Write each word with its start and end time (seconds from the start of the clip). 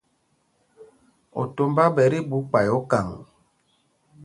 Otombá 1.41 1.83
ɓɛ 1.95 2.03
tí 2.11 2.19
ɓu 2.29 2.37
kpay 2.49 2.67
okaŋ. 2.77 3.07